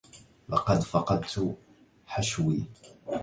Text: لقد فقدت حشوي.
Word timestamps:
لقد 0.49 0.79
فقدت 0.83 1.55
حشوي. 2.05 2.65